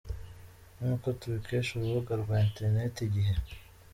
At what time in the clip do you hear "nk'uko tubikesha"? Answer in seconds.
0.75-1.69